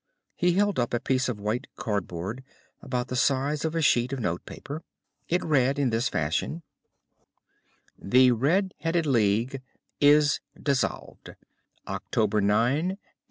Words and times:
He 0.35 0.53
held 0.53 0.79
up 0.79 0.95
a 0.95 0.99
piece 0.99 1.29
of 1.29 1.39
white 1.39 1.67
cardboard 1.75 2.43
about 2.81 3.07
the 3.09 3.15
size 3.15 3.63
of 3.63 3.75
a 3.75 3.83
sheet 3.83 4.11
of 4.11 4.19
note 4.19 4.43
paper. 4.47 4.81
It 5.29 5.43
read 5.43 5.77
in 5.77 5.91
this 5.91 6.09
fashion: 6.09 6.63
"THE 7.99 8.31
RED 8.31 8.73
HEADED 8.79 9.05
LEAGUE 9.05 9.59
IS 9.99 10.39
DISSOLVED. 10.59 11.35
October 11.87 12.41
9, 12.41 12.47
1890." 12.49 12.99